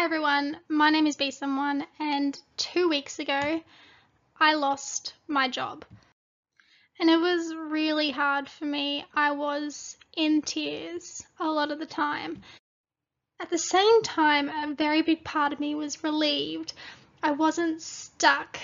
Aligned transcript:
Hi 0.00 0.06
everyone, 0.06 0.56
my 0.66 0.88
name 0.88 1.06
is 1.06 1.16
Be 1.16 1.30
Someone, 1.30 1.84
and 1.98 2.40
two 2.56 2.88
weeks 2.88 3.18
ago 3.18 3.60
I 4.40 4.54
lost 4.54 5.12
my 5.28 5.46
job. 5.46 5.84
And 6.98 7.10
it 7.10 7.20
was 7.20 7.54
really 7.54 8.10
hard 8.10 8.48
for 8.48 8.64
me. 8.64 9.04
I 9.12 9.32
was 9.32 9.98
in 10.16 10.40
tears 10.40 11.22
a 11.38 11.48
lot 11.48 11.70
of 11.70 11.78
the 11.78 11.84
time. 11.84 12.40
At 13.40 13.50
the 13.50 13.58
same 13.58 14.00
time, 14.02 14.48
a 14.48 14.74
very 14.74 15.02
big 15.02 15.22
part 15.22 15.52
of 15.52 15.60
me 15.60 15.74
was 15.74 16.02
relieved. 16.02 16.72
I 17.22 17.32
wasn't 17.32 17.82
stuck 17.82 18.58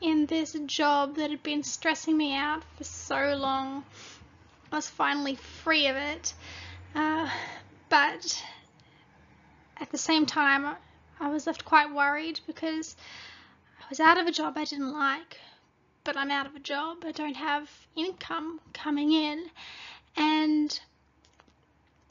in 0.00 0.26
this 0.26 0.54
job 0.66 1.14
that 1.18 1.30
had 1.30 1.44
been 1.44 1.62
stressing 1.62 2.16
me 2.16 2.34
out 2.34 2.64
for 2.76 2.82
so 2.82 3.36
long. 3.36 3.84
I 4.72 4.76
was 4.76 4.88
finally 4.88 5.36
free 5.36 5.86
of 5.86 5.94
it. 5.94 6.34
Uh, 6.96 7.30
but 7.88 8.42
at 9.80 9.90
the 9.90 9.98
same 9.98 10.26
time, 10.26 10.76
I 11.18 11.28
was 11.30 11.46
left 11.46 11.64
quite 11.64 11.92
worried 11.92 12.40
because 12.46 12.96
I 13.80 13.84
was 13.88 14.00
out 14.00 14.18
of 14.18 14.26
a 14.26 14.32
job 14.32 14.54
I 14.56 14.64
didn't 14.64 14.92
like, 14.92 15.38
but 16.04 16.16
I'm 16.16 16.30
out 16.30 16.46
of 16.46 16.54
a 16.54 16.60
job. 16.60 16.98
I 17.04 17.12
don't 17.12 17.36
have 17.36 17.70
income 17.96 18.60
coming 18.72 19.12
in. 19.12 19.46
And 20.16 20.78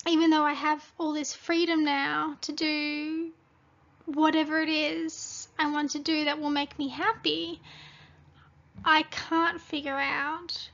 even 0.08 0.30
though 0.30 0.44
I 0.44 0.54
have 0.54 0.92
all 0.98 1.14
this 1.14 1.34
freedom 1.34 1.84
now 1.84 2.38
to 2.42 2.52
do 2.52 3.32
whatever 4.06 4.60
it 4.60 4.70
is 4.70 5.48
I 5.60 5.72
want 5.72 5.92
to 5.92 6.00
do 6.00 6.26
that 6.26 6.40
will 6.40 6.50
make 6.50 6.80
me 6.80 6.90
happy, 6.90 7.62
I 8.84 9.04
can't 9.04 9.62
figure 9.62 10.00
out 10.00 10.70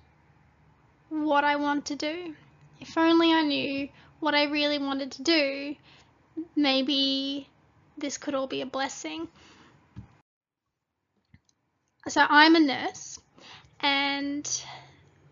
what 1.09 1.43
I 1.43 1.55
want 1.57 1.85
to 1.87 1.95
do. 1.95 2.35
If 2.79 2.97
only 2.97 3.33
I 3.33 3.41
knew 3.41 3.89
what 4.19 4.35
I 4.35 4.45
really 4.45 4.77
wanted 4.77 5.11
to 5.13 5.23
do, 5.23 5.75
maybe 6.55 7.49
this 7.97 8.17
could 8.17 8.35
all 8.35 8.47
be 8.47 8.61
a 8.61 8.65
blessing. 8.65 9.27
So 12.07 12.25
I'm 12.27 12.55
a 12.55 12.59
nurse, 12.59 13.19
and 13.79 14.47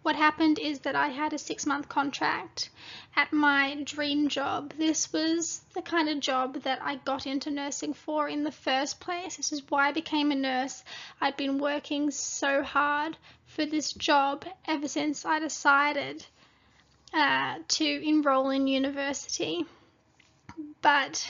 what 0.03 0.15
happened 0.17 0.59
is 0.59 0.79
that 0.79 0.95
I 0.95 1.07
had 1.07 1.31
a 1.31 1.37
six 1.37 1.65
month 1.65 1.87
contract 1.87 2.69
at 3.15 3.31
my 3.31 3.81
dream 3.83 4.27
job. 4.27 4.73
This 4.77 5.13
was 5.13 5.61
the 5.73 5.81
kind 5.81 6.09
of 6.09 6.19
job 6.19 6.61
that 6.63 6.79
I 6.81 6.95
got 6.95 7.25
into 7.25 7.51
nursing 7.51 7.93
for 7.93 8.27
in 8.27 8.43
the 8.43 8.51
first 8.51 8.99
place. 8.99 9.37
This 9.37 9.53
is 9.53 9.63
why 9.69 9.87
I 9.87 9.91
became 9.93 10.31
a 10.31 10.35
nurse. 10.35 10.83
I'd 11.21 11.37
been 11.37 11.57
working 11.57 12.11
so 12.11 12.63
hard 12.63 13.17
for 13.45 13.65
this 13.65 13.93
job 13.93 14.45
ever 14.67 14.89
since 14.89 15.25
I 15.25 15.39
decided 15.39 16.25
uh, 17.13 17.59
to 17.67 17.85
enroll 17.85 18.49
in 18.49 18.67
university. 18.67 19.65
But 20.81 21.29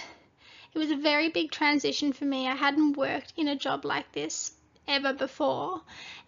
it 0.73 0.77
was 0.79 0.91
a 0.91 0.95
very 0.95 1.29
big 1.29 1.51
transition 1.51 2.11
for 2.11 2.25
me. 2.25 2.47
I 2.47 2.55
hadn't 2.55 2.97
worked 2.97 3.33
in 3.37 3.47
a 3.47 3.55
job 3.55 3.85
like 3.85 4.11
this 4.11 4.51
ever 4.87 5.13
before, 5.13 5.81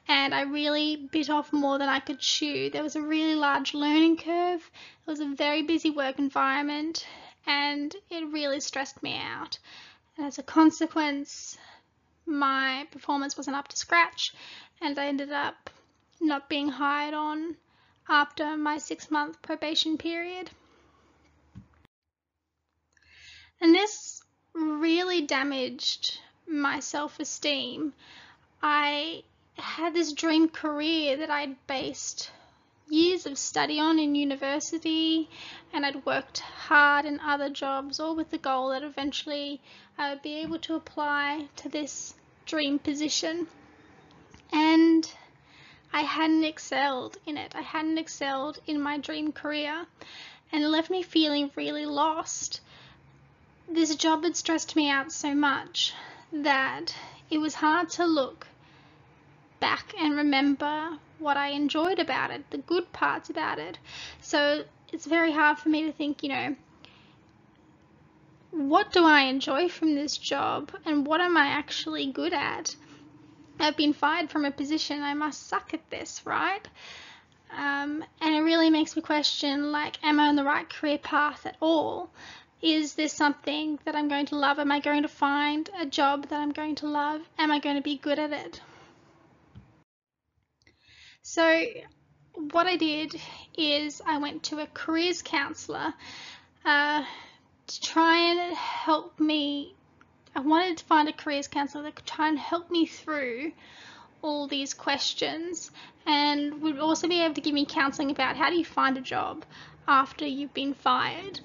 and 0.07 0.33
I 0.33 0.41
really 0.41 0.95
bit 0.95 1.29
off 1.29 1.51
more 1.51 1.77
than 1.77 1.89
I 1.89 1.99
could 1.99 2.19
chew. 2.19 2.69
There 2.69 2.83
was 2.83 2.95
a 2.95 3.01
really 3.01 3.35
large 3.35 3.73
learning 3.73 4.17
curve, 4.17 4.71
it 5.05 5.09
was 5.09 5.19
a 5.19 5.25
very 5.25 5.61
busy 5.61 5.89
work 5.89 6.19
environment, 6.19 7.05
and 7.45 7.93
it 8.09 8.31
really 8.31 8.59
stressed 8.59 9.03
me 9.03 9.17
out. 9.17 9.59
And 10.16 10.25
as 10.25 10.38
a 10.38 10.43
consequence, 10.43 11.57
my 12.25 12.88
performance 12.91 13.35
wasn't 13.35 13.57
up 13.57 13.67
to 13.69 13.77
scratch, 13.77 14.33
and 14.79 14.97
I 14.97 15.07
ended 15.07 15.31
up 15.31 15.69
not 16.21 16.47
being 16.47 16.69
hired 16.69 17.13
on 17.13 17.57
after 18.07 18.55
my 18.55 18.77
six 18.77 19.11
month 19.11 19.41
probation 19.41 19.97
period. 19.97 20.51
And 23.61 23.73
this 23.73 24.21
really 24.53 25.21
damaged 25.21 26.19
my 26.47 26.79
self 26.79 27.19
esteem. 27.19 27.93
I 28.61 29.23
had 29.57 29.93
this 29.93 30.11
dream 30.11 30.49
career 30.49 31.17
that 31.17 31.29
I'd 31.29 31.55
based 31.67 32.31
years 32.89 33.25
of 33.25 33.38
study 33.38 33.79
on 33.79 33.97
in 33.97 34.13
university 34.13 35.27
and 35.73 35.85
I'd 35.85 36.05
worked 36.05 36.39
hard 36.39 37.05
in 37.05 37.19
other 37.19 37.49
jobs, 37.49 37.99
all 37.99 38.15
with 38.15 38.29
the 38.29 38.38
goal 38.38 38.69
that 38.69 38.83
eventually 38.83 39.61
I 39.97 40.09
would 40.09 40.21
be 40.21 40.35
able 40.35 40.59
to 40.59 40.75
apply 40.75 41.47
to 41.57 41.69
this 41.69 42.13
dream 42.45 42.77
position. 42.77 43.47
And 44.51 45.11
I 45.91 46.01
hadn't 46.01 46.44
excelled 46.44 47.17
in 47.25 47.38
it. 47.38 47.55
I 47.55 47.61
hadn't 47.61 47.97
excelled 47.97 48.59
in 48.67 48.81
my 48.81 48.97
dream 48.97 49.31
career 49.31 49.88
and 50.51 50.63
it 50.63 50.67
left 50.67 50.89
me 50.89 51.01
feeling 51.01 51.51
really 51.55 51.85
lost. 51.85 52.61
This 53.67 53.95
job 53.95 54.23
had 54.23 54.35
stressed 54.35 54.75
me 54.75 54.89
out 54.89 55.11
so 55.11 55.33
much 55.33 55.93
that 56.31 56.95
it 57.29 57.39
was 57.39 57.55
hard 57.55 57.89
to 57.91 58.05
look 58.05 58.47
back 59.59 59.93
and 59.99 60.15
remember 60.15 60.99
what 61.19 61.37
I 61.37 61.47
enjoyed 61.49 61.99
about 61.99 62.31
it, 62.31 62.49
the 62.51 62.59
good 62.59 62.91
parts 62.93 63.29
about 63.29 63.57
it. 63.57 63.79
So 64.21 64.65
it's 64.93 65.05
very 65.05 65.31
hard 65.31 65.57
for 65.57 65.69
me 65.69 65.83
to 65.83 65.91
think, 65.91 66.21
you 66.21 66.29
know, 66.29 66.55
what 68.51 68.91
do 68.91 69.03
I 69.05 69.21
enjoy 69.21 69.67
from 69.67 69.95
this 69.95 70.17
job 70.17 70.71
and 70.85 71.05
what 71.05 71.19
am 71.19 71.35
I 71.35 71.47
actually 71.47 72.11
good 72.11 72.33
at? 72.33 72.75
I've 73.59 73.77
been 73.77 73.93
fired 73.93 74.29
from 74.29 74.45
a 74.45 74.51
position, 74.51 75.01
I 75.01 75.13
must 75.13 75.47
suck 75.47 75.73
at 75.73 75.89
this, 75.89 76.21
right? 76.25 76.67
Um, 77.51 78.03
and 78.21 78.35
it 78.35 78.41
really 78.41 78.69
makes 78.69 78.95
me 78.95 79.01
question, 79.01 79.71
like, 79.71 80.03
am 80.03 80.19
I 80.19 80.27
on 80.27 80.35
the 80.35 80.43
right 80.43 80.69
career 80.69 80.97
path 80.97 81.45
at 81.45 81.55
all? 81.61 82.09
Is 82.61 82.95
this 82.95 83.13
something 83.13 83.79
that 83.85 83.95
I'm 83.95 84.07
going 84.07 84.25
to 84.27 84.35
love? 84.35 84.59
Am 84.59 84.71
I 84.71 84.79
going 84.79 85.03
to 85.03 85.07
find 85.07 85.69
a 85.79 85.85
job 85.85 86.29
that 86.29 86.39
I'm 86.39 86.51
going 86.51 86.75
to 86.75 86.88
love? 86.88 87.21
Am 87.38 87.51
I 87.51 87.59
going 87.59 87.75
to 87.75 87.81
be 87.81 87.97
good 87.97 88.17
at 88.17 88.31
it? 88.31 88.61
So, 91.21 91.63
what 92.51 92.67
I 92.67 92.77
did 92.77 93.19
is 93.57 94.01
I 94.05 94.17
went 94.17 94.44
to 94.44 94.59
a 94.59 94.67
careers 94.67 95.21
counsellor 95.21 95.94
uh, 96.63 97.03
to 97.67 97.81
try 97.81 98.31
and 98.31 98.55
help 98.55 99.19
me 99.19 99.75
I 100.35 100.41
wanted 100.41 100.77
to 100.79 100.85
find 100.85 101.07
a 101.07 101.13
careers 101.13 101.47
counsellor 101.47 101.83
that 101.83 101.95
could 101.95 102.05
try 102.05 102.27
and 102.27 102.38
help 102.38 102.69
me 102.69 102.85
through 102.85 103.53
all 104.21 104.47
these 104.47 104.73
questions 104.73 105.71
and 106.05 106.61
would 106.61 106.77
also 106.77 107.07
be 107.07 107.21
able 107.21 107.35
to 107.35 107.41
give 107.41 107.53
me 107.53 107.65
counselling 107.65 108.11
about 108.11 108.35
how 108.35 108.49
do 108.49 108.57
you 108.57 108.65
find 108.65 108.97
a 108.97 109.01
job 109.01 109.45
after 109.88 110.25
you've 110.25 110.53
been 110.53 110.73
fired, 110.73 111.39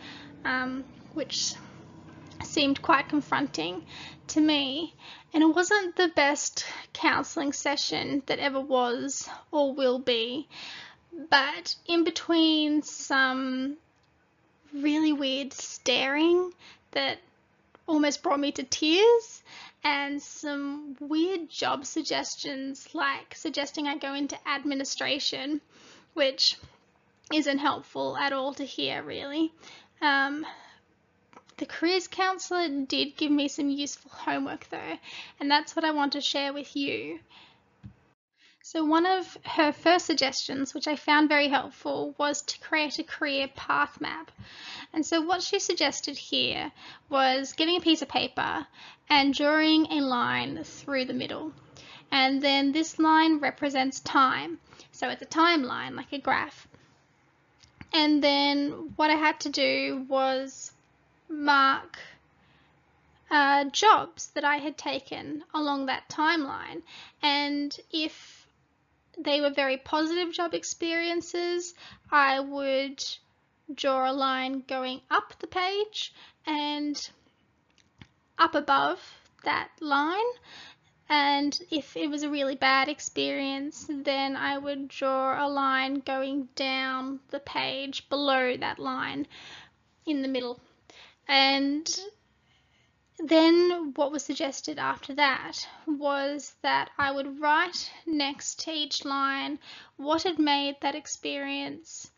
um, 0.44 0.82
which 1.15 1.54
seemed 2.44 2.82
quite 2.82 3.09
confronting 3.09 3.84
to 4.28 4.41
me. 4.41 4.94
And 5.32 5.43
it 5.43 5.54
wasn't 5.54 5.97
the 5.97 6.09
best 6.09 6.65
counselling 6.93 7.53
session 7.53 8.22
that 8.26 8.38
ever 8.38 8.60
was 8.60 9.28
or 9.50 9.72
will 9.72 9.99
be, 9.99 10.49
but 11.31 11.75
in 11.87 12.04
between 12.04 12.82
some 12.82 13.76
really 14.72 15.12
weird 15.12 15.53
staring 15.53 16.53
that 16.93 17.19
almost 17.87 18.22
brought 18.22 18.41
me 18.41 18.53
to 18.53 18.62
tears 18.62 19.43
and 19.82 20.22
some 20.22 20.97
weird 21.00 21.49
job 21.49 21.84
suggestions 21.84 22.88
like 22.94 23.34
suggesting 23.34 23.87
I 23.87 23.97
go 23.97 24.15
into 24.15 24.37
administration, 24.49 25.60
which 26.15 26.56
isn't 27.32 27.59
helpful 27.59 28.16
at 28.16 28.32
all 28.32 28.54
to 28.54 28.65
hear 28.65 29.03
really. 29.03 29.53
Um, 30.00 30.47
the 31.60 31.66
careers 31.66 32.09
counsellor 32.09 32.71
did 32.87 33.19
give 33.19 33.31
me 33.31 33.47
some 33.47 33.69
useful 33.69 34.10
homework 34.10 34.66
though, 34.71 34.98
and 35.38 35.50
that's 35.50 35.76
what 35.76 35.84
I 35.84 35.91
want 35.91 36.15
to 36.15 36.21
share 36.22 36.54
with 36.54 36.75
you. 36.75 37.21
So, 38.62 38.82
one 38.82 39.04
of 39.04 39.37
her 39.44 39.70
first 39.70 40.06
suggestions, 40.06 40.72
which 40.72 40.88
I 40.88 40.97
found 40.97 41.28
very 41.28 41.49
helpful, 41.49 42.15
was 42.16 42.41
to 42.43 42.59
create 42.60 42.99
a 42.99 43.04
career 43.04 43.47
path 43.49 44.00
map. 44.00 44.31
And 44.94 45.05
so, 45.05 45.20
what 45.20 45.43
she 45.43 45.58
suggested 45.58 46.17
here 46.17 46.73
was 47.11 47.52
getting 47.52 47.76
a 47.76 47.81
piece 47.81 48.00
of 48.00 48.08
paper 48.08 48.67
and 49.11 49.35
drawing 49.35 49.85
a 49.93 50.00
line 50.00 50.64
through 50.64 51.05
the 51.05 51.12
middle. 51.12 51.52
And 52.11 52.40
then 52.40 52.73
this 52.73 52.99
line 52.99 53.38
represents 53.38 54.00
time. 54.00 54.61
So, 54.93 55.11
it's 55.11 55.20
a 55.20 55.26
timeline, 55.26 55.94
like 55.94 56.12
a 56.14 56.19
graph. 56.19 56.67
And 57.93 58.25
then, 58.25 58.94
what 58.96 59.11
I 59.11 59.17
had 59.17 59.40
to 59.40 59.50
do 59.50 60.06
was 60.08 60.73
mark 61.31 61.99
uh, 63.31 63.65
jobs 63.67 64.29
that 64.35 64.44
I 64.44 64.56
had 64.56 64.77
taken 64.77 65.44
along 65.55 65.87
that 65.87 66.09
timeline. 66.09 66.82
And 67.23 67.75
if 67.93 68.47
they 69.17 69.41
were 69.41 69.50
very 69.50 69.77
positive 69.77 70.32
job 70.32 70.55
experiences, 70.55 71.75
I 72.11 72.41
would 72.41 73.05
draw 73.75 74.11
a 74.11 74.12
line 74.12 74.65
going 74.67 75.00
up 75.11 75.38
the 75.38 75.47
page 75.47 76.12
and 76.47 77.11
up 78.38 78.55
above 78.55 79.00
that 79.44 79.71
line. 79.81 80.19
And 81.09 81.59
if 81.71 81.97
it 81.97 82.09
was 82.09 82.23
a 82.23 82.31
really 82.31 82.56
bad 82.56 82.88
experience, 82.88 83.87
then 83.88 84.37
I 84.37 84.59
would 84.59 84.88
draw 84.88 85.44
a 85.44 85.49
line 85.49 86.03
going 86.06 86.49
down 86.55 87.21
the 87.31 87.41
page 87.41 88.09
below 88.09 88.56
that 88.56 88.79
line 88.79 89.26
in 90.06 90.23
the 90.23 90.29
middle. 90.29 90.61
And 91.32 91.88
then 93.21 93.93
what 93.94 94.11
was 94.11 94.25
suggested 94.25 94.81
after 94.81 95.15
that 95.15 95.65
was 95.87 96.56
that 96.62 96.91
I 96.99 97.12
would 97.12 97.41
write 97.41 97.93
next 98.05 98.65
to 98.65 98.73
each 98.73 99.05
line 99.05 99.61
what 99.97 100.25
had 100.25 100.41
made 100.41 100.81
that 100.81 100.97
experience 100.97 102.11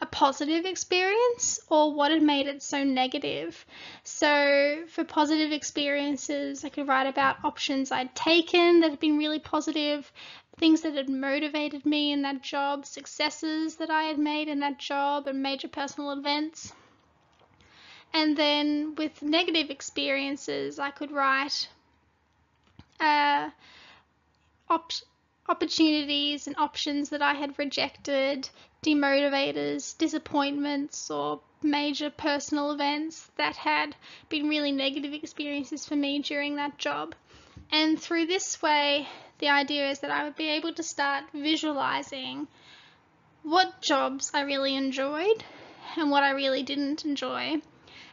a 0.00 0.06
positive 0.06 0.64
experience 0.64 1.60
or 1.68 1.94
what 1.94 2.10
had 2.10 2.20
made 2.20 2.48
it 2.48 2.64
so 2.64 2.82
negative. 2.82 3.64
So, 4.02 4.84
for 4.88 5.04
positive 5.04 5.52
experiences, 5.52 6.64
I 6.64 6.70
could 6.70 6.88
write 6.88 7.06
about 7.06 7.44
options 7.44 7.92
I'd 7.92 8.12
taken 8.16 8.80
that 8.80 8.90
had 8.90 8.98
been 8.98 9.18
really 9.18 9.38
positive, 9.38 10.10
things 10.56 10.80
that 10.80 10.96
had 10.96 11.08
motivated 11.08 11.86
me 11.86 12.10
in 12.10 12.22
that 12.22 12.42
job, 12.42 12.86
successes 12.86 13.76
that 13.76 13.90
I 13.90 14.02
had 14.02 14.18
made 14.18 14.48
in 14.48 14.58
that 14.58 14.78
job, 14.78 15.28
and 15.28 15.40
major 15.40 15.68
personal 15.68 16.10
events. 16.10 16.72
And 18.14 18.36
then 18.36 18.94
with 18.94 19.22
negative 19.22 19.70
experiences, 19.70 20.78
I 20.78 20.90
could 20.90 21.10
write 21.10 21.68
uh, 23.00 23.50
op- 24.68 24.92
opportunities 25.48 26.46
and 26.46 26.54
options 26.56 27.08
that 27.08 27.22
I 27.22 27.32
had 27.32 27.58
rejected, 27.58 28.50
demotivators, 28.82 29.96
disappointments, 29.96 31.10
or 31.10 31.40
major 31.62 32.10
personal 32.10 32.72
events 32.72 33.30
that 33.36 33.56
had 33.56 33.96
been 34.28 34.48
really 34.48 34.72
negative 34.72 35.14
experiences 35.14 35.86
for 35.86 35.96
me 35.96 36.18
during 36.18 36.56
that 36.56 36.76
job. 36.76 37.14
And 37.70 37.98
through 37.98 38.26
this 38.26 38.60
way, 38.60 39.08
the 39.38 39.48
idea 39.48 39.88
is 39.88 40.00
that 40.00 40.10
I 40.10 40.24
would 40.24 40.36
be 40.36 40.48
able 40.50 40.74
to 40.74 40.82
start 40.82 41.24
visualizing 41.32 42.46
what 43.42 43.80
jobs 43.80 44.30
I 44.34 44.42
really 44.42 44.76
enjoyed 44.76 45.44
and 45.96 46.10
what 46.10 46.22
I 46.22 46.30
really 46.30 46.62
didn't 46.62 47.06
enjoy 47.06 47.62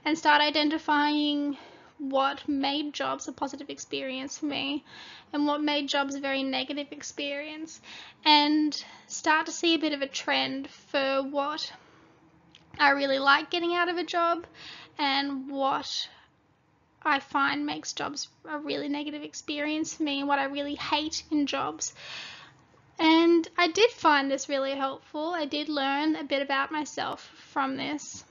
and 0.05 0.17
start 0.17 0.41
identifying 0.41 1.57
what 1.99 2.47
made 2.47 2.93
jobs 2.93 3.27
a 3.27 3.31
positive 3.33 3.69
experience 3.69 4.37
for 4.37 4.45
me 4.45 4.83
and 5.33 5.45
what 5.45 5.61
made 5.61 5.87
jobs 5.87 6.15
a 6.15 6.19
very 6.19 6.43
negative 6.43 6.87
experience 6.91 7.81
and 8.23 8.85
start 9.07 9.45
to 9.45 9.51
see 9.51 9.75
a 9.75 9.79
bit 9.79 9.93
of 9.93 10.01
a 10.01 10.07
trend 10.07 10.69
for 10.69 11.21
what 11.21 11.73
I 12.79 12.91
really 12.91 13.19
like 13.19 13.49
getting 13.49 13.75
out 13.75 13.89
of 13.89 13.97
a 13.97 14.03
job 14.03 14.45
and 14.97 15.49
what 15.49 16.07
I 17.03 17.19
find 17.19 17.65
makes 17.65 17.93
jobs 17.93 18.29
a 18.47 18.57
really 18.59 18.87
negative 18.87 19.23
experience 19.23 19.95
for 19.95 20.03
me 20.03 20.19
and 20.19 20.27
what 20.27 20.39
I 20.39 20.45
really 20.45 20.75
hate 20.75 21.23
in 21.31 21.47
jobs. 21.47 21.93
And 22.97 23.47
I 23.57 23.67
did 23.69 23.91
find 23.91 24.29
this 24.29 24.49
really 24.49 24.75
helpful. 24.75 25.33
I 25.33 25.45
did 25.45 25.69
learn 25.69 26.15
a 26.15 26.23
bit 26.23 26.41
about 26.41 26.71
myself 26.71 27.21
from 27.51 27.77
this. 27.77 28.25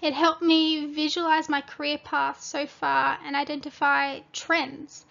It 0.00 0.14
helped 0.14 0.42
me 0.42 0.86
visualize 0.86 1.48
my 1.48 1.60
career 1.60 1.98
path 1.98 2.40
so 2.40 2.66
far 2.66 3.18
and 3.24 3.34
identify 3.34 4.20
trends 4.32 5.04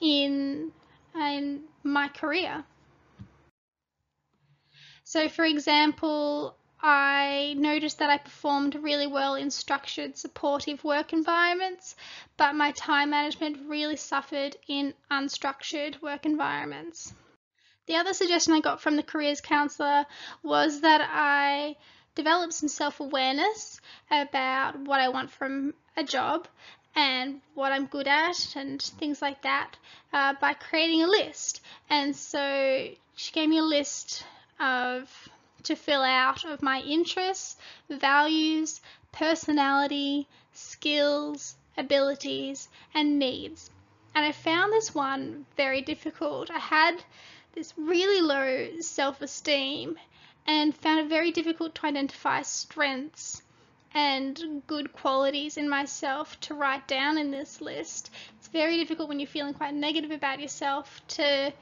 in, 0.00 0.72
in 1.14 1.64
my 1.82 2.08
career. 2.08 2.64
So, 5.04 5.28
for 5.28 5.44
example, 5.44 6.56
I 6.82 7.54
noticed 7.56 7.98
that 8.00 8.10
I 8.10 8.18
performed 8.18 8.74
really 8.74 9.06
well 9.06 9.34
in 9.34 9.50
structured, 9.50 10.18
supportive 10.18 10.84
work 10.84 11.14
environments, 11.14 11.96
but 12.36 12.54
my 12.54 12.72
time 12.72 13.10
management 13.10 13.66
really 13.66 13.96
suffered 13.96 14.56
in 14.68 14.92
unstructured 15.10 16.02
work 16.02 16.26
environments. 16.26 17.14
The 17.86 17.96
other 17.96 18.12
suggestion 18.12 18.52
I 18.52 18.60
got 18.60 18.82
from 18.82 18.96
the 18.96 19.02
careers 19.02 19.40
counsellor 19.40 20.04
was 20.42 20.82
that 20.82 21.06
I 21.10 21.76
develop 22.14 22.52
some 22.52 22.68
self 22.68 23.00
awareness 23.00 23.80
about 24.10 24.78
what 24.78 25.00
I 25.00 25.08
want 25.08 25.30
from 25.30 25.74
a 25.96 26.04
job 26.04 26.46
and 26.96 27.40
what 27.54 27.72
I'm 27.72 27.86
good 27.86 28.06
at 28.06 28.54
and 28.56 28.80
things 28.80 29.20
like 29.20 29.42
that 29.42 29.76
uh, 30.12 30.34
by 30.40 30.54
creating 30.54 31.02
a 31.02 31.08
list. 31.08 31.60
And 31.90 32.14
so 32.14 32.88
she 33.16 33.32
gave 33.32 33.48
me 33.48 33.58
a 33.58 33.62
list 33.62 34.24
of 34.60 35.10
to 35.64 35.74
fill 35.74 36.02
out 36.02 36.44
of 36.44 36.62
my 36.62 36.80
interests, 36.80 37.56
values, 37.88 38.80
personality, 39.12 40.26
skills, 40.52 41.56
abilities, 41.76 42.68
and 42.94 43.18
needs. 43.18 43.70
And 44.14 44.24
I 44.24 44.32
found 44.32 44.72
this 44.72 44.94
one 44.94 45.46
very 45.56 45.80
difficult. 45.80 46.50
I 46.50 46.58
had 46.58 47.02
this 47.54 47.74
really 47.76 48.20
low 48.20 48.80
self 48.80 49.20
esteem 49.22 49.96
and 50.46 50.76
found 50.76 51.00
it 51.00 51.08
very 51.08 51.30
difficult 51.32 51.74
to 51.74 51.86
identify 51.86 52.42
strengths 52.42 53.42
and 53.94 54.62
good 54.66 54.92
qualities 54.92 55.56
in 55.56 55.68
myself 55.68 56.38
to 56.40 56.54
write 56.54 56.86
down 56.88 57.16
in 57.16 57.30
this 57.30 57.60
list. 57.60 58.10
It's 58.38 58.48
very 58.48 58.76
difficult 58.76 59.08
when 59.08 59.20
you're 59.20 59.28
feeling 59.28 59.54
quite 59.54 59.74
negative 59.74 60.10
about 60.10 60.40
yourself 60.40 61.00
to 61.08 61.52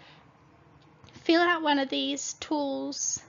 fill 1.12 1.43
out 1.43 1.62
one 1.62 1.79
of 1.79 1.90
these 1.90 2.32
tools 2.34 3.20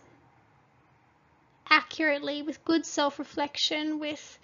accurately 1.70 2.42
with 2.42 2.64
good 2.66 2.86
self-reflection 2.86 4.00
with 4.00 4.40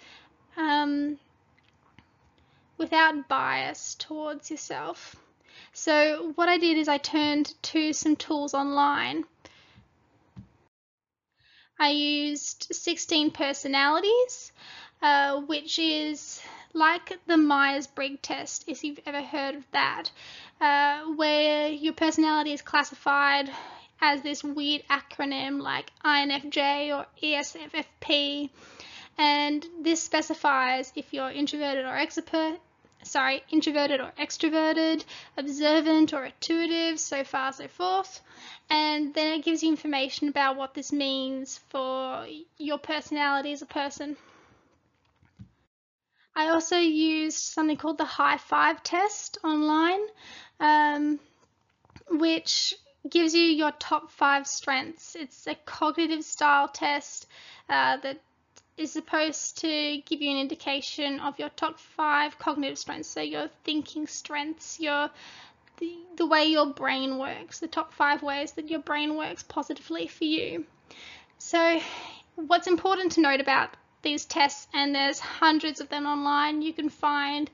um, 0.56 1.18
without 2.76 3.28
bias 3.28 3.94
towards 3.98 4.50
yourself. 4.50 5.16
So 5.72 6.32
what 6.34 6.48
I 6.48 6.58
did 6.58 6.76
is 6.76 6.88
I 6.88 6.98
turned 6.98 7.54
to 7.62 7.92
some 7.92 8.16
tools 8.16 8.54
online 8.54 9.24
I 11.82 11.88
used 11.92 12.66
16 12.70 13.30
personalities, 13.30 14.52
uh, 15.00 15.40
which 15.40 15.78
is 15.78 16.42
like 16.74 17.18
the 17.26 17.38
Myers 17.38 17.86
Briggs 17.86 18.18
test, 18.20 18.64
if 18.66 18.84
you've 18.84 19.00
ever 19.06 19.22
heard 19.22 19.54
of 19.54 19.64
that, 19.70 20.10
uh, 20.60 21.04
where 21.04 21.68
your 21.68 21.94
personality 21.94 22.52
is 22.52 22.60
classified 22.60 23.50
as 23.98 24.20
this 24.20 24.44
weird 24.44 24.82
acronym 24.88 25.62
like 25.62 25.90
INFJ 26.04 26.94
or 26.94 27.06
ESFP, 27.22 28.50
and 29.16 29.66
this 29.80 30.02
specifies 30.02 30.92
if 30.94 31.14
you're 31.14 31.30
introverted 31.30 31.86
or 31.86 31.96
extrovert, 31.96 32.58
sorry, 33.02 33.42
introverted 33.50 34.00
or 34.00 34.12
extroverted, 34.18 35.04
observant 35.36 36.12
or 36.12 36.24
intuitive, 36.26 37.00
so 37.00 37.24
far, 37.24 37.52
so 37.52 37.68
forth. 37.68 38.20
And 38.68 39.14
then 39.14 39.38
it 39.38 39.44
gives 39.44 39.62
you 39.62 39.70
information 39.70 40.28
about 40.28 40.56
what 40.56 40.74
this 40.74 40.92
means 40.92 41.58
for 41.68 42.26
your 42.58 42.78
personality 42.78 43.52
as 43.52 43.62
a 43.62 43.66
person. 43.66 44.16
I 46.34 46.48
also 46.48 46.76
used 46.76 47.38
something 47.38 47.76
called 47.76 47.98
the 47.98 48.04
high 48.04 48.38
five 48.38 48.82
test 48.82 49.38
online, 49.42 50.00
um, 50.60 51.18
which 52.08 52.74
gives 53.08 53.34
you 53.34 53.42
your 53.42 53.72
top 53.72 54.10
five 54.10 54.46
strengths. 54.46 55.16
It's 55.16 55.46
a 55.46 55.54
cognitive 55.54 56.24
style 56.24 56.68
test 56.68 57.26
uh, 57.68 57.96
that 57.98 58.20
is 58.80 58.90
supposed 58.90 59.58
to 59.58 60.00
give 60.06 60.22
you 60.22 60.30
an 60.30 60.38
indication 60.38 61.20
of 61.20 61.38
your 61.38 61.50
top 61.50 61.78
five 61.78 62.38
cognitive 62.38 62.78
strengths. 62.78 63.08
So 63.08 63.20
your 63.20 63.50
thinking 63.62 64.06
strengths, 64.06 64.80
your 64.80 65.10
the, 65.78 65.96
the 66.16 66.26
way 66.26 66.46
your 66.46 66.66
brain 66.66 67.18
works, 67.18 67.58
the 67.58 67.68
top 67.68 67.92
five 67.92 68.22
ways 68.22 68.52
that 68.52 68.70
your 68.70 68.80
brain 68.80 69.16
works 69.16 69.42
positively 69.42 70.06
for 70.06 70.24
you. 70.24 70.64
So 71.38 71.80
what's 72.36 72.66
important 72.66 73.12
to 73.12 73.20
note 73.20 73.40
about 73.40 73.70
these 74.02 74.24
tests, 74.24 74.66
and 74.72 74.94
there's 74.94 75.18
hundreds 75.18 75.80
of 75.80 75.88
them 75.90 76.06
online, 76.06 76.62
you 76.62 76.72
can 76.72 76.88
find 76.88 77.50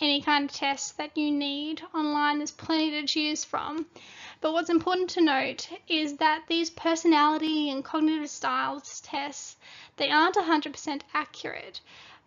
any 0.00 0.22
kind 0.22 0.48
of 0.48 0.54
test 0.54 0.96
that 0.98 1.16
you 1.16 1.30
need 1.30 1.82
online. 1.94 2.38
There's 2.38 2.50
plenty 2.50 2.90
to 3.00 3.06
choose 3.06 3.44
from. 3.44 3.86
But 4.42 4.54
what's 4.54 4.70
important 4.70 5.10
to 5.10 5.20
note 5.20 5.70
is 5.86 6.16
that 6.16 6.46
these 6.48 6.68
personality 6.68 7.70
and 7.70 7.84
cognitive 7.84 8.28
styles 8.28 9.00
tests 9.00 9.56
they 9.96 10.10
aren't 10.10 10.34
100% 10.34 11.02
accurate. 11.14 11.80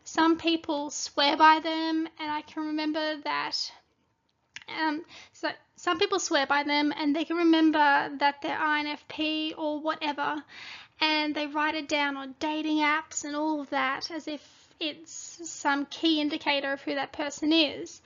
Some 0.06 0.38
people 0.38 0.90
swear 0.92 1.36
by 1.36 1.60
them, 1.60 2.08
and 2.18 2.32
I 2.32 2.42
can 2.42 2.68
remember 2.68 3.18
that. 3.18 3.72
Um, 4.70 5.04
so 5.34 5.50
some 5.76 6.00
people 6.00 6.20
swear 6.20 6.48
by 6.48 6.64
them, 6.64 6.94
and 6.96 7.14
they 7.14 7.26
can 7.26 7.36
remember 7.36 8.10
that 8.20 8.42
they're 8.42 8.58
INFP 8.58 9.58
or 9.58 9.82
whatever, 9.82 10.42
and 11.02 11.36
they 11.36 11.48
write 11.48 11.76
it 11.76 11.90
down 11.90 12.16
on 12.16 12.36
dating 12.40 12.78
apps 12.78 13.26
and 13.26 13.36
all 13.36 13.60
of 13.60 13.72
that 13.72 14.10
as 14.10 14.30
if 14.30 14.42
it's 14.80 15.42
some 15.50 15.86
key 15.88 16.22
indicator 16.22 16.72
of 16.72 16.82
who 16.82 16.96
that 16.96 17.12
person 17.12 17.52
is. 17.52 18.02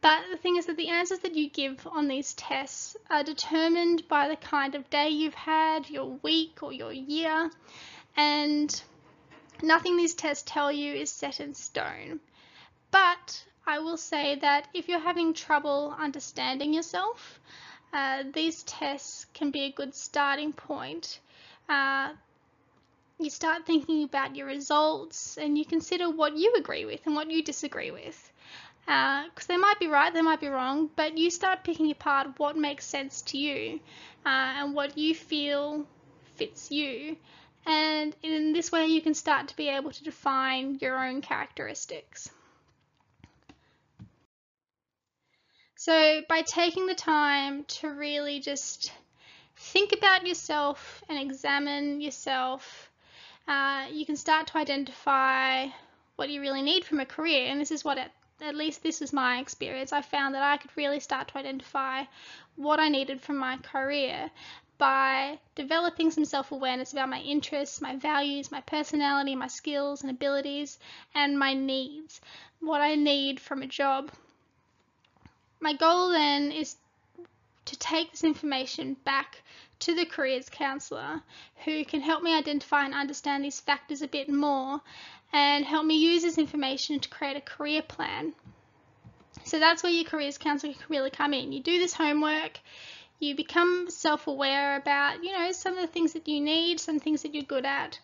But 0.00 0.22
the 0.30 0.36
thing 0.36 0.56
is 0.56 0.66
that 0.66 0.76
the 0.76 0.88
answers 0.88 1.20
that 1.20 1.34
you 1.34 1.50
give 1.50 1.86
on 1.90 2.08
these 2.08 2.34
tests 2.34 2.96
are 3.10 3.24
determined 3.24 4.06
by 4.08 4.28
the 4.28 4.36
kind 4.36 4.74
of 4.74 4.88
day 4.90 5.08
you've 5.08 5.34
had, 5.34 5.90
your 5.90 6.18
week, 6.22 6.62
or 6.62 6.72
your 6.72 6.92
year, 6.92 7.50
and 8.16 8.82
Nothing 9.62 9.96
these 9.96 10.14
tests 10.14 10.44
tell 10.46 10.70
you 10.70 10.94
is 10.94 11.10
set 11.10 11.40
in 11.40 11.52
stone. 11.52 12.20
But 12.92 13.44
I 13.66 13.80
will 13.80 13.96
say 13.96 14.36
that 14.36 14.68
if 14.72 14.88
you're 14.88 15.00
having 15.00 15.34
trouble 15.34 15.96
understanding 15.98 16.72
yourself, 16.72 17.40
uh, 17.92 18.22
these 18.32 18.62
tests 18.62 19.26
can 19.34 19.50
be 19.50 19.62
a 19.62 19.72
good 19.72 19.96
starting 19.96 20.52
point. 20.52 21.18
Uh, 21.68 22.12
you 23.18 23.30
start 23.30 23.66
thinking 23.66 24.04
about 24.04 24.36
your 24.36 24.46
results 24.46 25.36
and 25.38 25.58
you 25.58 25.64
consider 25.64 26.08
what 26.08 26.36
you 26.36 26.54
agree 26.56 26.84
with 26.84 27.04
and 27.04 27.16
what 27.16 27.30
you 27.30 27.42
disagree 27.42 27.90
with. 27.90 28.27
Because 28.88 29.44
uh, 29.44 29.48
they 29.48 29.58
might 29.58 29.78
be 29.78 29.86
right, 29.86 30.14
they 30.14 30.22
might 30.22 30.40
be 30.40 30.48
wrong, 30.48 30.88
but 30.96 31.18
you 31.18 31.30
start 31.30 31.62
picking 31.62 31.90
apart 31.90 32.38
what 32.38 32.56
makes 32.56 32.86
sense 32.86 33.20
to 33.20 33.36
you 33.36 33.80
uh, 34.24 34.28
and 34.28 34.74
what 34.74 34.96
you 34.96 35.14
feel 35.14 35.86
fits 36.36 36.70
you. 36.70 37.18
And 37.66 38.16
in 38.22 38.54
this 38.54 38.72
way, 38.72 38.86
you 38.86 39.02
can 39.02 39.12
start 39.12 39.48
to 39.48 39.56
be 39.56 39.68
able 39.68 39.90
to 39.90 40.02
define 40.02 40.78
your 40.80 41.04
own 41.04 41.20
characteristics. 41.20 42.30
So, 45.76 46.22
by 46.26 46.40
taking 46.40 46.86
the 46.86 46.94
time 46.94 47.64
to 47.64 47.88
really 47.88 48.40
just 48.40 48.90
think 49.54 49.92
about 49.92 50.26
yourself 50.26 51.04
and 51.10 51.18
examine 51.18 52.00
yourself, 52.00 52.90
uh, 53.46 53.84
you 53.92 54.06
can 54.06 54.16
start 54.16 54.46
to 54.46 54.56
identify 54.56 55.66
what 56.16 56.30
you 56.30 56.40
really 56.40 56.62
need 56.62 56.86
from 56.86 57.00
a 57.00 57.06
career. 57.06 57.48
And 57.48 57.60
this 57.60 57.70
is 57.70 57.84
what, 57.84 57.98
at 58.40 58.54
least 58.54 58.82
this 58.82 59.02
is 59.02 59.12
my 59.12 59.38
experience. 59.38 59.92
I 59.92 60.02
found 60.02 60.34
that 60.34 60.42
I 60.42 60.56
could 60.56 60.70
really 60.76 61.00
start 61.00 61.28
to 61.28 61.38
identify 61.38 62.04
what 62.56 62.80
I 62.80 62.88
needed 62.88 63.20
from 63.20 63.36
my 63.36 63.56
career 63.58 64.30
by 64.78 65.38
developing 65.54 66.10
some 66.10 66.24
self 66.24 66.52
awareness 66.52 66.92
about 66.92 67.08
my 67.08 67.20
interests, 67.20 67.80
my 67.80 67.96
values, 67.96 68.50
my 68.50 68.60
personality, 68.60 69.34
my 69.34 69.48
skills 69.48 70.02
and 70.02 70.10
abilities, 70.10 70.78
and 71.14 71.38
my 71.38 71.54
needs, 71.54 72.20
what 72.60 72.80
I 72.80 72.94
need 72.94 73.40
from 73.40 73.62
a 73.62 73.66
job 73.66 74.10
my 75.60 75.72
goal 75.72 76.10
then 76.10 76.52
is 76.52 76.76
to 77.68 77.78
take 77.78 78.10
this 78.10 78.24
information 78.24 78.96
back 79.04 79.42
to 79.80 79.94
the 79.94 80.06
careers 80.06 80.48
counsellor 80.48 81.22
who 81.64 81.84
can 81.84 82.00
help 82.00 82.22
me 82.22 82.34
identify 82.34 82.84
and 82.84 82.94
understand 82.94 83.44
these 83.44 83.60
factors 83.60 84.02
a 84.02 84.08
bit 84.08 84.28
more 84.28 84.80
and 85.32 85.64
help 85.64 85.84
me 85.84 85.96
use 85.96 86.22
this 86.22 86.38
information 86.38 86.98
to 86.98 87.08
create 87.08 87.36
a 87.36 87.40
career 87.40 87.82
plan. 87.82 88.32
So 89.44 89.58
that's 89.58 89.82
where 89.82 89.92
your 89.92 90.04
careers 90.04 90.38
counsellor 90.38 90.72
can 90.72 90.82
really 90.88 91.10
come 91.10 91.34
in. 91.34 91.52
You 91.52 91.62
do 91.62 91.78
this 91.78 91.92
homework, 91.92 92.58
you 93.20 93.36
become 93.36 93.90
self 93.90 94.26
aware 94.26 94.76
about, 94.76 95.22
you 95.22 95.32
know, 95.32 95.52
some 95.52 95.74
of 95.74 95.80
the 95.80 95.92
things 95.92 96.14
that 96.14 96.26
you 96.26 96.40
need, 96.40 96.80
some 96.80 96.98
things 96.98 97.22
that 97.22 97.34
you're 97.34 97.44
good 97.44 97.66
at, 97.66 98.00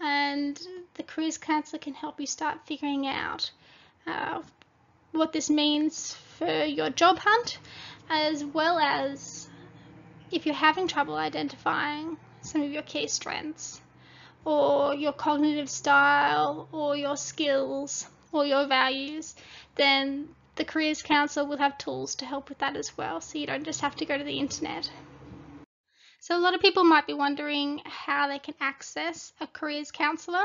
and 0.00 0.60
the 0.94 1.02
careers 1.02 1.38
counsellor 1.38 1.80
can 1.80 1.94
help 1.94 2.20
you 2.20 2.26
start 2.26 2.66
figuring 2.66 3.06
out 3.06 3.50
uh, 4.06 4.42
what 5.10 5.32
this 5.32 5.50
means 5.50 6.14
for 6.38 6.64
your 6.64 6.90
job 6.90 7.18
hunt, 7.18 7.58
as 8.10 8.44
well 8.44 8.78
as 8.78 9.48
if 10.30 10.46
you're 10.46 10.54
having 10.54 10.88
trouble 10.88 11.16
identifying 11.16 12.16
some 12.42 12.62
of 12.62 12.70
your 12.70 12.82
key 12.82 13.06
strengths, 13.08 13.80
or 14.44 14.94
your 14.94 15.12
cognitive 15.12 15.68
style, 15.68 16.68
or 16.72 16.96
your 16.96 17.16
skills, 17.16 18.06
or 18.32 18.46
your 18.46 18.66
values, 18.66 19.34
then 19.76 20.28
the 20.56 20.64
Careers 20.64 21.02
Council 21.02 21.46
will 21.46 21.58
have 21.58 21.78
tools 21.78 22.14
to 22.16 22.26
help 22.26 22.48
with 22.48 22.58
that 22.58 22.76
as 22.76 22.96
well, 22.96 23.20
so 23.20 23.38
you 23.38 23.46
don't 23.46 23.64
just 23.64 23.80
have 23.80 23.96
to 23.96 24.04
go 24.04 24.16
to 24.16 24.24
the 24.24 24.38
internet. 24.38 24.90
So 26.28 26.36
a 26.36 26.44
lot 26.44 26.54
of 26.54 26.60
people 26.60 26.84
might 26.84 27.06
be 27.06 27.14
wondering 27.14 27.80
how 27.86 28.28
they 28.28 28.38
can 28.38 28.52
access 28.60 29.32
a 29.40 29.46
careers 29.46 29.90
counsellor. 29.90 30.44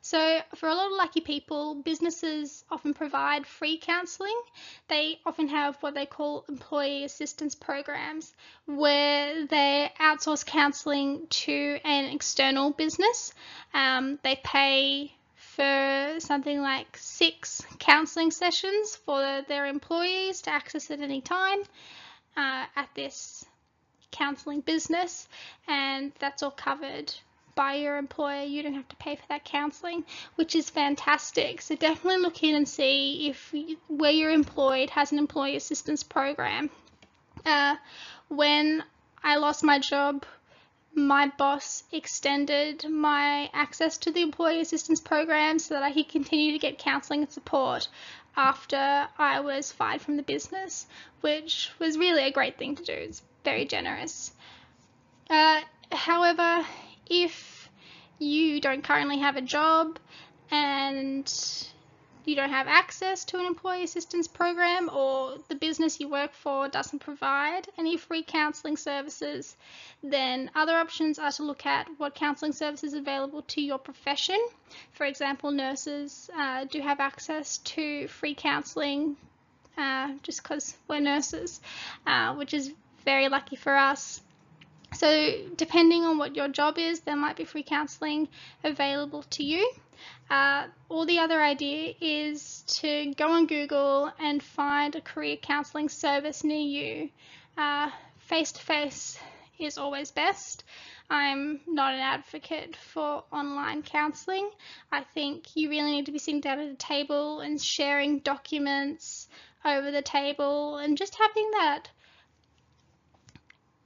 So 0.00 0.38
for 0.54 0.68
a 0.68 0.74
lot 0.76 0.86
of 0.86 0.92
lucky 0.92 1.22
people, 1.22 1.74
businesses 1.74 2.62
often 2.70 2.94
provide 2.94 3.44
free 3.44 3.76
counselling. 3.76 4.40
They 4.86 5.18
often 5.26 5.48
have 5.48 5.74
what 5.82 5.94
they 5.94 6.06
call 6.06 6.44
employee 6.48 7.02
assistance 7.02 7.56
programs 7.56 8.32
where 8.66 9.44
they 9.48 9.90
outsource 10.00 10.46
counselling 10.46 11.26
to 11.30 11.80
an 11.82 12.14
external 12.14 12.70
business. 12.70 13.34
Um, 13.72 14.20
they 14.22 14.40
pay 14.44 15.16
for 15.34 16.14
something 16.20 16.60
like 16.62 16.96
six 16.96 17.60
counselling 17.80 18.30
sessions 18.30 18.94
for 19.04 19.42
their 19.48 19.66
employees 19.66 20.42
to 20.42 20.50
access 20.50 20.92
at 20.92 21.00
any 21.00 21.22
time 21.22 21.58
uh, 22.36 22.66
at 22.76 22.88
this 22.94 23.44
counselling 24.14 24.60
business, 24.60 25.28
and 25.68 26.12
that's 26.18 26.42
all 26.42 26.50
covered 26.50 27.12
by 27.54 27.74
your 27.74 27.96
employer. 27.96 28.42
You 28.42 28.62
don't 28.62 28.74
have 28.74 28.88
to 28.88 28.96
pay 28.96 29.16
for 29.16 29.26
that 29.28 29.44
counselling, 29.44 30.04
which 30.36 30.54
is 30.54 30.70
fantastic. 30.70 31.60
So 31.60 31.74
definitely 31.74 32.22
look 32.22 32.42
in 32.42 32.54
and 32.54 32.68
see 32.68 33.28
if 33.28 33.54
where 33.88 34.10
you're 34.10 34.30
employed 34.30 34.90
has 34.90 35.12
an 35.12 35.18
employee 35.18 35.56
assistance 35.56 36.02
program. 36.02 36.70
Uh, 37.44 37.76
when 38.28 38.82
I 39.22 39.36
lost 39.36 39.62
my 39.62 39.78
job, 39.78 40.24
my 40.94 41.30
boss 41.36 41.82
extended 41.92 42.88
my 42.88 43.50
access 43.52 43.98
to 43.98 44.12
the 44.12 44.22
employee 44.22 44.60
assistance 44.60 45.00
program 45.00 45.58
so 45.58 45.74
that 45.74 45.82
I 45.82 45.92
could 45.92 46.08
continue 46.08 46.52
to 46.52 46.58
get 46.58 46.78
counselling 46.78 47.22
and 47.22 47.32
support 47.32 47.88
after 48.36 49.08
I 49.18 49.40
was 49.40 49.72
fired 49.72 50.00
from 50.00 50.16
the 50.16 50.22
business, 50.22 50.86
which 51.20 51.70
was 51.78 51.98
really 51.98 52.24
a 52.24 52.32
great 52.32 52.58
thing 52.58 52.76
to 52.76 52.84
do. 52.84 52.92
It's 52.92 53.22
very 53.44 53.64
generous. 53.64 54.32
Uh, 55.30 55.60
however, 55.92 56.64
if 57.06 57.68
you 58.18 58.60
don't 58.60 58.82
currently 58.82 59.18
have 59.18 59.36
a 59.36 59.42
job 59.42 59.98
and 60.50 61.32
you 62.24 62.34
don't 62.34 62.50
have 62.50 62.66
access 62.68 63.24
to 63.26 63.38
an 63.38 63.44
employee 63.44 63.84
assistance 63.84 64.26
program 64.26 64.88
or 64.88 65.36
the 65.48 65.54
business 65.54 66.00
you 66.00 66.08
work 66.08 66.32
for 66.32 66.68
doesn't 66.68 67.00
provide 67.00 67.68
any 67.76 67.96
free 67.98 68.22
counselling 68.22 68.76
services, 68.76 69.56
then 70.02 70.50
other 70.54 70.72
options 70.72 71.18
are 71.18 71.32
to 71.32 71.42
look 71.42 71.66
at 71.66 71.86
what 71.98 72.14
counselling 72.14 72.52
services 72.52 72.94
are 72.94 72.98
available 72.98 73.42
to 73.42 73.60
your 73.60 73.78
profession. 73.78 74.38
For 74.92 75.04
example, 75.04 75.50
nurses 75.50 76.30
uh, 76.36 76.64
do 76.64 76.80
have 76.80 77.00
access 77.00 77.58
to 77.58 78.08
free 78.08 78.34
counselling 78.34 79.16
uh, 79.76 80.12
just 80.22 80.42
because 80.42 80.76
we're 80.88 81.00
nurses, 81.00 81.60
uh, 82.06 82.34
which 82.34 82.54
is 82.54 82.72
very 83.04 83.28
lucky 83.28 83.56
for 83.56 83.74
us. 83.74 84.20
So, 84.94 85.48
depending 85.56 86.04
on 86.04 86.18
what 86.18 86.36
your 86.36 86.48
job 86.48 86.78
is, 86.78 87.00
there 87.00 87.16
might 87.16 87.36
be 87.36 87.44
free 87.44 87.64
counselling 87.64 88.28
available 88.62 89.24
to 89.30 89.42
you. 89.42 89.72
Uh, 90.30 90.66
or 90.88 91.06
the 91.06 91.18
other 91.18 91.40
idea 91.40 91.94
is 92.00 92.62
to 92.66 93.12
go 93.14 93.32
on 93.32 93.46
Google 93.46 94.12
and 94.18 94.42
find 94.42 94.94
a 94.94 95.00
career 95.00 95.36
counselling 95.36 95.88
service 95.88 96.44
near 96.44 96.58
you. 96.58 97.10
Face 98.18 98.52
to 98.52 98.62
face 98.62 99.18
is 99.58 99.76
always 99.76 100.10
best. 100.10 100.64
I'm 101.10 101.60
not 101.66 101.92
an 101.92 102.00
advocate 102.00 102.74
for 102.74 103.22
online 103.30 103.82
counselling. 103.82 104.50
I 104.90 105.02
think 105.02 105.54
you 105.54 105.68
really 105.68 105.92
need 105.92 106.06
to 106.06 106.12
be 106.12 106.18
sitting 106.18 106.40
down 106.40 106.58
at 106.58 106.70
a 106.70 106.74
table 106.74 107.40
and 107.40 107.60
sharing 107.60 108.20
documents 108.20 109.28
over 109.64 109.90
the 109.90 110.02
table 110.02 110.78
and 110.78 110.96
just 110.96 111.16
having 111.16 111.50
that 111.52 111.90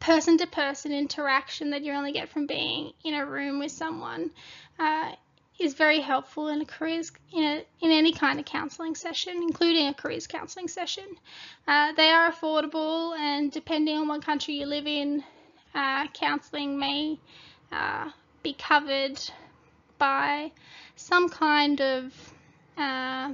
person 0.08 0.38
to 0.38 0.46
person 0.46 0.90
interaction 0.90 1.68
that 1.68 1.82
you 1.82 1.92
only 1.92 2.12
get 2.12 2.30
from 2.30 2.46
being 2.46 2.94
in 3.04 3.12
a 3.12 3.26
room 3.26 3.58
with 3.58 3.70
someone 3.70 4.30
uh, 4.78 5.12
is 5.58 5.74
very 5.74 6.00
helpful 6.00 6.48
in 6.48 6.62
a 6.62 6.64
careers 6.64 7.12
in, 7.30 7.44
a, 7.44 7.64
in 7.82 7.90
any 7.90 8.10
kind 8.10 8.40
of 8.40 8.46
counselling 8.46 8.94
session, 8.94 9.34
including 9.42 9.86
a 9.86 9.92
careers 9.92 10.26
counselling 10.26 10.66
session. 10.66 11.04
Uh, 11.66 11.92
they 11.92 12.08
are 12.08 12.32
affordable, 12.32 13.14
and 13.18 13.52
depending 13.52 13.98
on 13.98 14.08
what 14.08 14.24
country 14.24 14.54
you 14.54 14.64
live 14.64 14.86
in, 14.86 15.22
uh, 15.74 16.06
counselling 16.14 16.78
may 16.78 17.18
uh, 17.70 18.10
be 18.42 18.54
covered 18.54 19.20
by 19.98 20.50
some 20.96 21.28
kind 21.28 21.82
of 21.82 22.32
uh, 22.78 23.30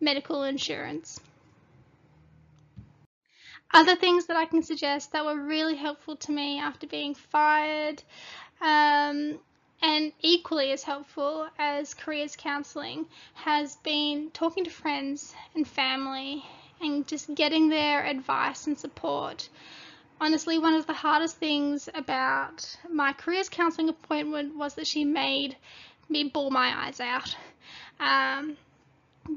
medical 0.00 0.44
insurance. 0.44 1.18
Other 3.72 3.94
things 3.94 4.26
that 4.26 4.36
I 4.36 4.46
can 4.46 4.62
suggest 4.62 5.12
that 5.12 5.24
were 5.24 5.40
really 5.40 5.76
helpful 5.76 6.16
to 6.16 6.32
me 6.32 6.58
after 6.58 6.88
being 6.88 7.14
fired, 7.14 8.02
um, 8.60 9.38
and 9.80 10.12
equally 10.20 10.72
as 10.72 10.82
helpful 10.82 11.48
as 11.56 11.94
careers 11.94 12.34
counselling, 12.36 13.06
has 13.34 13.76
been 13.76 14.30
talking 14.32 14.64
to 14.64 14.70
friends 14.70 15.34
and 15.54 15.66
family 15.66 16.44
and 16.80 17.06
just 17.06 17.32
getting 17.34 17.68
their 17.68 18.04
advice 18.04 18.66
and 18.66 18.76
support. 18.76 19.48
Honestly, 20.20 20.58
one 20.58 20.74
of 20.74 20.86
the 20.86 20.92
hardest 20.92 21.36
things 21.36 21.88
about 21.94 22.76
my 22.90 23.12
careers 23.12 23.48
counselling 23.48 23.88
appointment 23.88 24.56
was 24.56 24.74
that 24.74 24.86
she 24.86 25.04
made 25.04 25.56
me 26.08 26.24
bawl 26.24 26.50
my 26.50 26.86
eyes 26.86 27.00
out. 27.00 27.36
Um, 28.00 28.56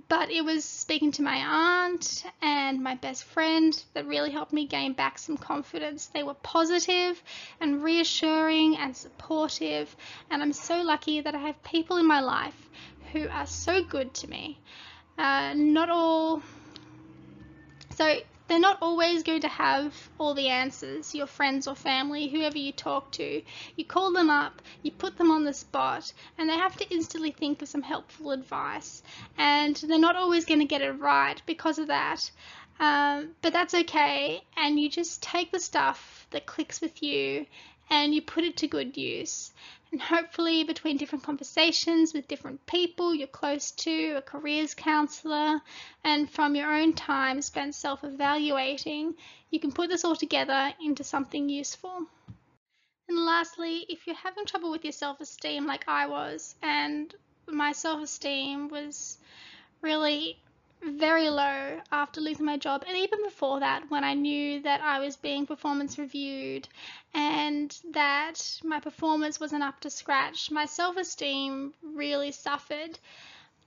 but 0.08 0.32
it 0.32 0.44
was 0.44 0.64
speaking 0.64 1.12
to 1.12 1.22
my 1.22 1.36
aunt 1.36 2.24
and 2.42 2.82
my 2.82 2.96
best 2.96 3.24
friend 3.24 3.84
that 3.94 4.06
really 4.06 4.32
helped 4.32 4.54
me 4.54 4.66
gain 4.66 4.94
back 4.94 5.18
some 5.18 5.38
confidence. 5.38 6.08
They 6.08 6.24
were 6.24 6.36
positive 6.36 7.22
and 7.60 7.84
reassuring 7.84 8.78
and 8.78 8.96
supportive, 8.96 9.96
and 10.30 10.42
I'm 10.42 10.54
so 10.54 10.82
lucky 10.82 11.22
that 11.22 11.36
I 11.36 11.40
have 11.40 11.62
people 11.64 11.98
in 11.98 12.08
my 12.08 12.22
life 12.22 12.70
who 13.12 13.28
are 13.30 13.46
so 13.46 13.84
good 13.84 14.14
to 14.16 14.30
me. 14.30 14.60
Uh, 15.18 15.54
not 15.56 15.90
all. 15.90 16.42
So, 17.96 18.18
they're 18.48 18.60
not 18.60 18.78
always 18.82 19.24
going 19.24 19.42
to 19.42 19.48
have 19.48 20.10
all 20.18 20.34
the 20.34 20.50
answers, 20.50 21.16
your 21.16 21.28
friends 21.28 21.68
or 21.68 21.76
family, 21.76 22.28
whoever 22.28 22.58
you 22.58 22.72
talk 22.72 23.12
to. 23.14 23.42
You 23.76 23.86
call 23.86 24.12
them 24.12 24.30
up, 24.30 24.62
you 24.82 24.92
put 24.92 25.18
them 25.18 25.32
on 25.32 25.44
the 25.44 25.54
spot, 25.54 26.12
and 26.38 26.50
they 26.50 26.58
have 26.58 26.76
to 26.78 26.90
instantly 26.90 27.32
think 27.32 27.62
of 27.62 27.70
some 27.70 27.82
helpful 27.82 28.32
advice. 28.32 29.02
And 29.38 29.76
they're 29.76 30.00
not 30.00 30.16
always 30.16 30.46
going 30.46 30.60
to 30.60 30.66
get 30.66 30.82
it 30.82 30.92
right 30.92 31.42
because 31.46 31.80
of 31.80 31.88
that. 31.88 32.30
Um, 32.80 33.36
but 33.42 33.54
that's 33.54 33.74
okay, 33.74 34.44
and 34.58 34.80
you 34.80 34.90
just 34.90 35.22
take 35.22 35.52
the 35.52 35.60
stuff 35.60 36.28
that 36.32 36.46
clicks 36.46 36.82
with 36.82 37.02
you 37.04 37.46
and 37.90 38.14
you 38.14 38.22
put 38.22 38.44
it 38.44 38.58
to 38.58 38.68
good 38.68 38.98
use. 38.98 39.52
And 39.94 40.02
hopefully, 40.02 40.64
between 40.64 40.98
different 40.98 41.24
conversations 41.24 42.16
with 42.16 42.28
different 42.28 42.66
people 42.66 43.14
you're 43.14 43.28
close 43.28 43.70
to, 43.86 44.16
a 44.18 44.24
careers 44.24 44.74
counsellor, 44.74 45.62
and 46.04 46.28
from 46.28 46.56
your 46.56 46.74
own 46.74 46.94
time 46.94 47.44
spent 47.44 47.76
self 47.76 48.04
evaluating, 48.04 49.14
you 49.52 49.60
can 49.60 49.72
put 49.72 49.92
this 49.92 50.04
all 50.04 50.16
together 50.16 50.74
into 50.84 51.04
something 51.04 51.48
useful. 51.48 52.08
And 53.08 53.20
lastly, 53.20 53.86
if 53.88 54.08
you're 54.08 54.16
having 54.16 54.48
trouble 54.48 54.72
with 54.72 54.84
your 54.84 54.94
self 54.94 55.22
esteem 55.22 55.68
like 55.68 55.88
I 55.88 56.08
was, 56.08 56.56
and 56.64 57.14
my 57.46 57.72
self 57.72 58.02
esteem 58.02 58.70
was 58.70 59.20
really 59.84 60.40
very 60.86 61.30
low 61.30 61.80
after 61.92 62.20
losing 62.20 62.46
my 62.46 62.58
job, 62.58 62.84
and 62.88 62.98
even 62.98 63.24
before 63.24 63.60
that, 63.62 63.90
when 63.90 64.04
I 64.04 64.14
knew 64.14 64.62
that 64.62 64.82
I 64.82 65.00
was 65.00 65.16
being 65.16 65.46
performance 65.46 65.98
reviewed 65.98 66.68
and 67.14 67.78
that 67.92 68.60
my 68.64 68.80
performance 68.80 69.40
wasn't 69.40 69.64
up 69.64 69.80
to 69.82 69.90
scratch, 69.90 70.52
my 70.52 70.66
self 70.66 70.98
esteem 70.98 71.74
really 71.82 72.32
suffered. 72.32 73.00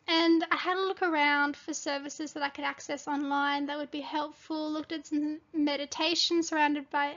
And 0.09 0.47
I 0.53 0.57
had 0.57 0.77
a 0.77 0.83
look 0.83 1.03
around 1.03 1.57
for 1.57 1.75
services 1.75 2.33
that 2.35 2.43
I 2.43 2.49
could 2.51 2.65
access 2.65 3.09
online 3.09 3.67
that 3.67 3.79
would 3.79 3.91
be 3.91 4.03
helpful. 4.03 4.71
Looked 4.71 4.93
at 4.93 5.07
some 5.07 5.41
meditation 5.53 6.43
surrounded 6.43 6.89
by, 6.91 7.17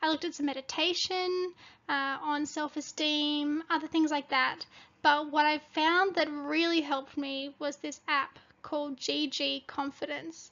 I 0.00 0.08
looked 0.08 0.24
at 0.24 0.34
some 0.34 0.46
meditation 0.46 1.52
uh, 1.88 2.18
on 2.22 2.46
self 2.46 2.76
esteem, 2.76 3.64
other 3.68 3.86
things 3.86 4.10
like 4.10 4.28
that. 4.30 4.64
But 5.02 5.30
what 5.30 5.46
I 5.46 5.58
found 5.58 6.14
that 6.14 6.30
really 6.30 6.80
helped 6.80 7.18
me 7.18 7.54
was 7.58 7.76
this 7.76 8.00
app 8.06 8.38
called 8.62 8.96
GG 8.96 9.66
Confidence. 9.66 10.50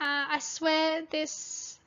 Uh, 0.00 0.24
I 0.30 0.38
swear 0.38 1.02
this 1.10 1.78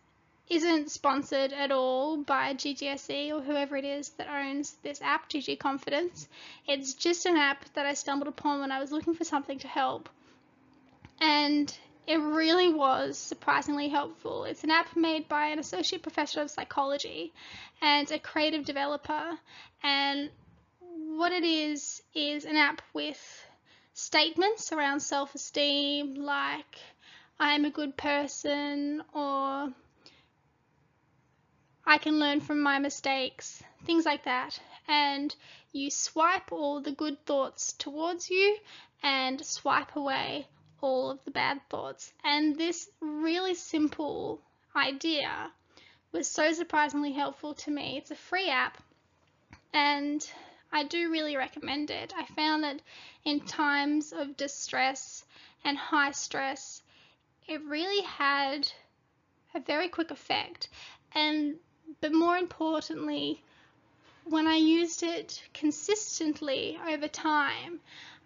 isn't 0.49 0.91
sponsored 0.91 1.53
at 1.53 1.71
all 1.71 2.17
by 2.17 2.53
GGSE 2.53 3.31
or 3.31 3.41
whoever 3.41 3.75
it 3.77 3.85
is 3.85 4.09
that 4.17 4.27
owns 4.27 4.75
this 4.83 5.01
app, 5.01 5.29
GG 5.29 5.57
Confidence. 5.59 6.27
It's 6.67 6.93
just 6.93 7.25
an 7.25 7.37
app 7.37 7.65
that 7.73 7.85
I 7.85 7.93
stumbled 7.93 8.27
upon 8.27 8.59
when 8.59 8.71
I 8.71 8.79
was 8.79 8.91
looking 8.91 9.15
for 9.15 9.23
something 9.23 9.59
to 9.59 9.67
help. 9.67 10.09
And 11.21 11.75
it 12.05 12.17
really 12.17 12.73
was 12.73 13.17
surprisingly 13.17 13.87
helpful. 13.87 14.43
It's 14.43 14.63
an 14.63 14.71
app 14.71 14.95
made 14.95 15.29
by 15.29 15.47
an 15.47 15.59
associate 15.59 16.03
professor 16.03 16.41
of 16.41 16.51
psychology 16.51 17.31
and 17.81 18.11
a 18.11 18.19
creative 18.19 18.65
developer. 18.65 19.39
And 19.81 20.29
what 21.15 21.31
it 21.31 21.43
is, 21.43 22.01
is 22.13 22.45
an 22.45 22.57
app 22.57 22.81
with 22.93 23.47
statements 23.93 24.71
around 24.71 24.99
self 24.99 25.35
esteem, 25.35 26.15
like 26.15 26.77
I'm 27.39 27.65
a 27.65 27.69
good 27.69 27.95
person 27.95 29.03
or 29.13 29.73
I 31.85 31.97
can 31.97 32.19
learn 32.19 32.39
from 32.39 32.61
my 32.61 32.79
mistakes, 32.79 33.61
things 33.85 34.05
like 34.05 34.23
that. 34.23 34.59
And 34.87 35.35
you 35.71 35.91
swipe 35.91 36.51
all 36.51 36.81
the 36.81 36.91
good 36.91 37.25
thoughts 37.25 37.73
towards 37.73 38.29
you 38.29 38.57
and 39.01 39.45
swipe 39.45 39.95
away 39.95 40.47
all 40.81 41.11
of 41.11 41.23
the 41.25 41.31
bad 41.31 41.61
thoughts. 41.69 42.13
And 42.23 42.57
this 42.57 42.89
really 42.99 43.55
simple 43.55 44.41
idea 44.75 45.51
was 46.11 46.27
so 46.27 46.53
surprisingly 46.53 47.11
helpful 47.11 47.53
to 47.55 47.71
me. 47.71 47.97
It's 47.97 48.11
a 48.11 48.15
free 48.15 48.49
app 48.49 48.77
and 49.73 50.25
I 50.75 50.83
do 50.83 51.11
really 51.11 51.37
recommend 51.37 51.91
it. 51.91 52.13
I 52.17 52.25
found 52.25 52.63
that 52.63 52.81
in 53.23 53.41
times 53.41 54.11
of 54.11 54.35
distress 54.35 55.23
and 55.63 55.77
high 55.77 56.09
stress, 56.11 56.81
it 57.47 57.61
really 57.61 58.01
had 58.01 58.71
a 59.53 59.59
very 59.59 59.87
quick 59.87 60.09
effect. 60.09 60.69
And 61.13 61.57
but 62.01 62.11
more 62.11 62.37
importantly, 62.37 63.43
when 64.25 64.47
I 64.47 64.55
used 64.55 65.03
it 65.03 65.43
consistently 65.53 66.79
over 66.87 67.07
time, 67.07 67.79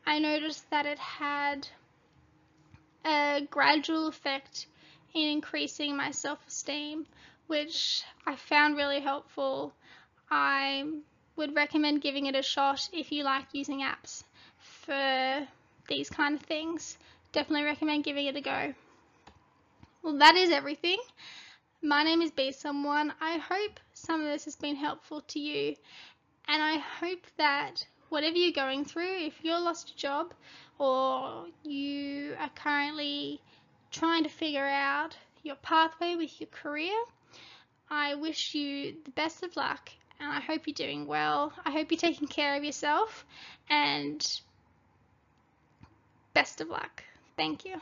I 0.06 0.20
noticed 0.20 0.70
that 0.70 0.86
it 0.86 1.00
had 1.00 1.68
a 3.04 3.46
gradual 3.52 4.08
effect 4.08 4.68
in 5.14 5.28
increasing 5.28 5.98
my 5.98 6.12
self 6.12 6.40
esteem, 6.48 7.08
which 7.48 8.04
I 8.26 8.38
found 8.38 8.78
really 8.78 9.02
helpful. 9.02 9.74
I 10.32 10.86
would 11.38 11.56
recommend 11.56 12.02
giving 12.02 12.26
it 12.26 12.36
a 12.36 12.42
shot 12.42 12.90
if 12.92 13.12
you 13.12 13.24
like 13.24 13.46
using 13.54 13.82
apps 13.82 14.24
for 14.58 15.48
these 15.88 16.10
kind 16.10 16.36
of 16.36 16.42
things. 16.42 16.98
Definitely 17.32 17.66
recommend 17.66 18.04
giving 18.04 18.26
it 18.26 18.36
a 18.36 18.42
go. 18.42 18.74
Well, 20.02 20.18
that 20.18 20.36
is 20.36 20.50
everything. 20.50 20.98
My 21.84 22.04
name 22.04 22.24
is 22.24 22.32
Be 22.32 22.52
Someone. 22.52 23.14
I 23.22 23.38
hope 23.38 23.80
some 23.94 24.22
of 24.22 24.28
this 24.28 24.46
has 24.46 24.56
been 24.56 24.76
helpful 24.76 25.22
to 25.22 25.40
you, 25.40 25.76
and 26.48 26.64
I 26.64 26.78
hope 26.78 27.26
that 27.38 27.86
whatever 28.10 28.36
you're 28.36 28.52
going 28.52 28.84
through, 28.84 29.18
if 29.20 29.34
you're 29.44 29.60
lost 29.60 29.92
a 29.92 29.96
job 29.96 30.34
or 30.80 31.46
you 31.64 32.36
are 32.40 32.50
currently 32.56 33.40
trying 33.92 34.24
to 34.24 34.30
figure 34.30 34.66
out 34.66 35.16
your 35.44 35.56
pathway 35.58 36.16
with 36.16 36.42
your 36.42 36.50
career, 36.50 36.98
I 37.92 38.16
wish 38.16 38.56
you 38.56 38.96
the 39.06 39.12
best 39.12 39.44
of 39.44 39.56
luck 39.56 39.92
and 40.20 40.32
I 40.32 40.40
hope 40.40 40.62
you're 40.66 40.74
doing 40.74 41.08
well. 41.08 41.54
I 41.66 41.72
hope 41.72 41.92
you're 41.92 42.00
taking 42.00 42.28
care 42.28 42.56
of 42.56 42.64
yourself 42.64 43.26
and 43.70 44.42
best 46.34 46.62
of 46.62 46.70
luck. 46.70 47.04
Thank 47.36 47.66
you. 47.66 47.80